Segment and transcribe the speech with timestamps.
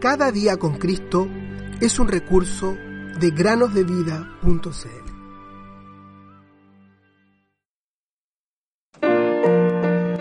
[0.00, 1.28] Cada día con Cristo
[1.78, 2.74] es un recurso
[3.20, 4.62] de granosdevida.cl.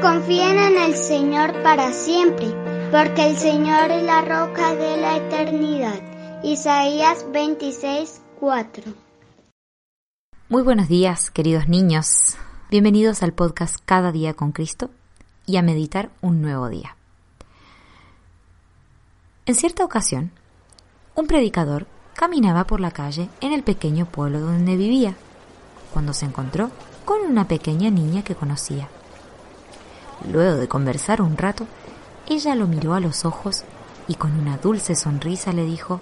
[0.01, 2.47] Confíen en el Señor para siempre,
[2.91, 6.41] porque el Señor es la roca de la eternidad.
[6.43, 8.83] Isaías 26, 4.
[10.49, 12.35] Muy buenos días, queridos niños.
[12.69, 14.89] Bienvenidos al podcast Cada día con Cristo
[15.45, 16.98] y a meditar un nuevo día.
[19.49, 20.29] En cierta ocasión,
[21.15, 25.15] un predicador caminaba por la calle en el pequeño pueblo donde vivía,
[25.91, 26.69] cuando se encontró
[27.03, 28.89] con una pequeña niña que conocía.
[30.31, 31.65] Luego de conversar un rato,
[32.27, 33.63] ella lo miró a los ojos
[34.07, 35.99] y con una dulce sonrisa le dijo,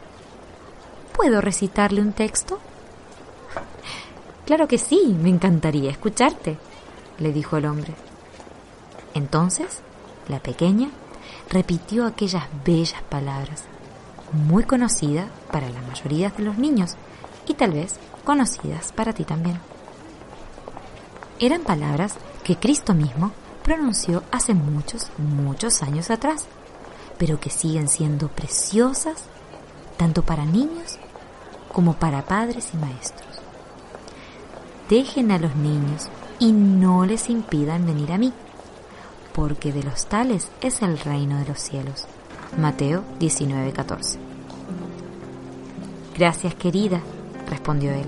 [1.16, 2.60] ¿Puedo recitarle un texto?
[4.46, 6.58] Claro que sí, me encantaría escucharte,
[7.18, 7.94] le dijo el hombre.
[9.14, 9.80] Entonces,
[10.28, 10.90] la pequeña
[11.50, 13.64] repitió aquellas bellas palabras,
[14.32, 16.96] muy conocidas para la mayoría de los niños
[17.48, 19.60] y tal vez conocidas para ti también.
[21.40, 23.32] Eran palabras que Cristo mismo
[23.64, 26.46] pronunció hace muchos, muchos años atrás,
[27.18, 29.26] pero que siguen siendo preciosas
[29.98, 30.98] tanto para niños
[31.72, 33.28] como para padres y maestros.
[34.90, 36.08] Dejen a los niños
[36.40, 38.32] y no les impidan venir a mí,
[39.38, 42.08] porque de los tales es el reino de los cielos.
[42.60, 44.18] Mateo 19:14.
[46.18, 47.02] Gracias querida,
[47.48, 48.08] respondió él.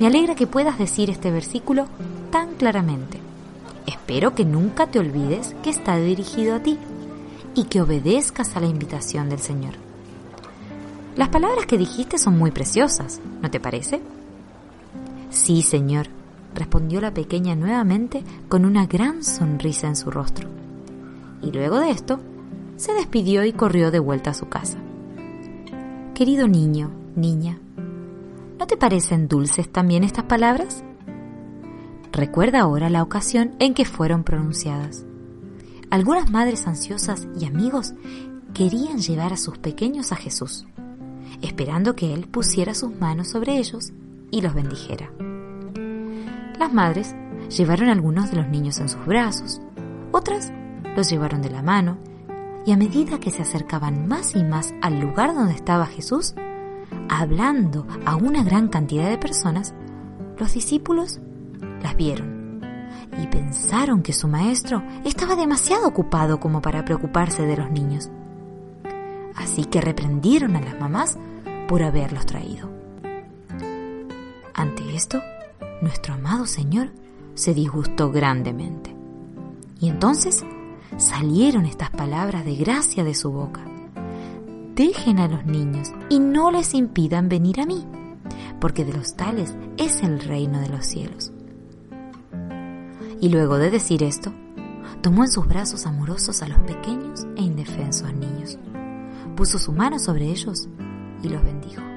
[0.00, 1.84] Me alegra que puedas decir este versículo
[2.30, 3.20] tan claramente.
[3.86, 6.78] Espero que nunca te olvides que está dirigido a ti
[7.54, 9.74] y que obedezcas a la invitación del Señor.
[11.16, 14.00] Las palabras que dijiste son muy preciosas, ¿no te parece?
[15.28, 16.06] Sí, Señor,
[16.54, 20.48] respondió la pequeña nuevamente con una gran sonrisa en su rostro.
[21.42, 22.20] Y luego de esto,
[22.76, 24.78] se despidió y corrió de vuelta a su casa.
[26.14, 27.58] Querido niño, niña,
[28.58, 30.84] ¿no te parecen dulces también estas palabras?
[32.12, 35.04] Recuerda ahora la ocasión en que fueron pronunciadas.
[35.90, 37.94] Algunas madres ansiosas y amigos
[38.54, 40.66] querían llevar a sus pequeños a Jesús,
[41.42, 43.92] esperando que Él pusiera sus manos sobre ellos
[44.30, 45.10] y los bendijera.
[46.60, 47.16] Las madres
[47.56, 49.62] llevaron algunos de los niños en sus brazos,
[50.12, 50.52] otras
[50.94, 51.96] los llevaron de la mano,
[52.66, 56.34] y a medida que se acercaban más y más al lugar donde estaba Jesús,
[57.08, 59.72] hablando a una gran cantidad de personas,
[60.36, 61.18] los discípulos
[61.82, 62.60] las vieron
[63.22, 68.10] y pensaron que su maestro estaba demasiado ocupado como para preocuparse de los niños.
[69.34, 71.16] Así que reprendieron a las mamás
[71.68, 72.68] por haberlos traído.
[74.52, 75.22] Ante esto,
[75.80, 76.90] nuestro amado Señor
[77.34, 78.94] se disgustó grandemente.
[79.80, 80.44] Y entonces
[80.96, 83.64] salieron estas palabras de gracia de su boca.
[84.74, 87.86] Dejen a los niños y no les impidan venir a mí,
[88.60, 91.32] porque de los tales es el reino de los cielos.
[93.20, 94.32] Y luego de decir esto,
[95.02, 98.58] tomó en sus brazos amorosos a los pequeños e indefensos niños,
[99.36, 100.68] puso su mano sobre ellos
[101.22, 101.89] y los bendijo.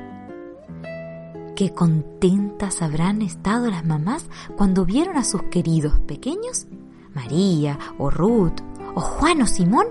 [1.56, 4.26] Qué contentas habrán estado las mamás
[4.58, 6.66] cuando vieron a sus queridos pequeños,
[7.14, 8.60] María o Ruth
[8.96, 9.86] o Juan o Simón,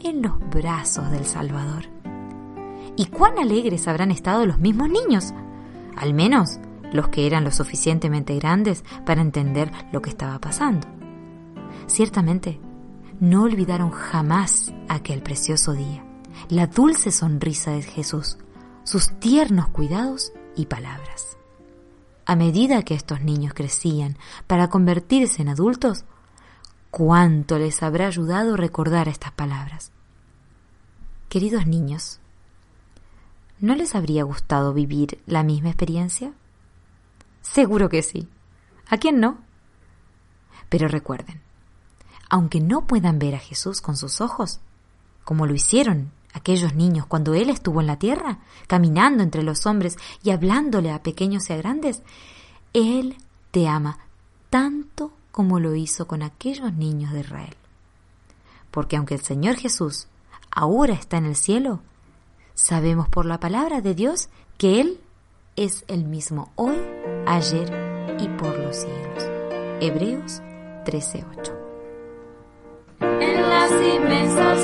[0.00, 1.84] en los brazos del Salvador.
[2.96, 5.32] Y cuán alegres habrán estado los mismos niños,
[5.96, 6.58] al menos
[6.92, 10.88] los que eran lo suficientemente grandes para entender lo que estaba pasando.
[11.86, 12.60] Ciertamente,
[13.20, 16.04] no olvidaron jamás aquel precioso día,
[16.48, 18.38] la dulce sonrisa de Jesús,
[18.82, 21.38] sus tiernos cuidados y palabras.
[22.26, 26.04] A medida que estos niños crecían para convertirse en adultos,
[26.90, 29.92] cuánto les habrá ayudado recordar estas palabras.
[31.28, 32.20] Queridos niños,
[33.60, 36.32] ¿no les habría gustado vivir la misma experiencia?
[37.40, 38.28] Seguro que sí.
[38.88, 39.38] ¿A quién no?
[40.68, 41.40] Pero recuerden,
[42.28, 44.60] aunque no puedan ver a Jesús con sus ojos,
[45.24, 49.96] como lo hicieron aquellos niños cuando Él estuvo en la tierra, caminando entre los hombres
[50.22, 52.02] y hablándole a pequeños y a grandes,
[52.72, 53.16] Él
[53.50, 53.98] te ama
[54.50, 57.54] tanto como lo hizo con aquellos niños de Israel.
[58.70, 60.08] Porque aunque el Señor Jesús
[60.50, 61.80] ahora está en el cielo,
[62.54, 65.00] sabemos por la palabra de Dios que Él
[65.56, 66.76] es el mismo hoy,
[67.26, 69.24] ayer y por los siglos.
[69.80, 70.40] Hebreos
[70.84, 71.52] 13:8.
[73.00, 74.58] En las inmensas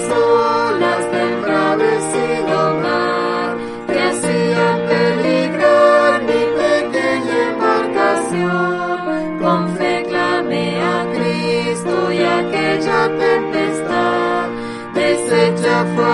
[12.49, 14.49] aquella tempestad
[14.95, 16.14] deshecha fue